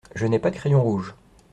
[0.15, 1.13] Je n’ai pas de crayon rouge.